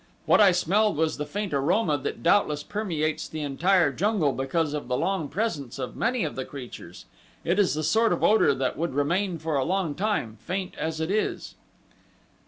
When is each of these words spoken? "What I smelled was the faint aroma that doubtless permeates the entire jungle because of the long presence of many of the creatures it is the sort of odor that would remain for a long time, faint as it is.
"What 0.25 0.41
I 0.41 0.51
smelled 0.51 0.97
was 0.97 1.17
the 1.17 1.27
faint 1.27 1.53
aroma 1.53 1.95
that 1.95 2.23
doubtless 2.23 2.63
permeates 2.63 3.27
the 3.27 3.41
entire 3.41 3.91
jungle 3.91 4.31
because 4.31 4.73
of 4.73 4.87
the 4.87 4.97
long 4.97 5.29
presence 5.29 5.77
of 5.77 5.95
many 5.95 6.23
of 6.23 6.35
the 6.35 6.43
creatures 6.43 7.05
it 7.43 7.59
is 7.59 7.75
the 7.75 7.83
sort 7.83 8.11
of 8.11 8.23
odor 8.23 8.55
that 8.55 8.77
would 8.79 8.95
remain 8.95 9.37
for 9.37 9.57
a 9.57 9.63
long 9.63 9.93
time, 9.93 10.37
faint 10.41 10.73
as 10.75 10.99
it 10.99 11.11
is. 11.11 11.53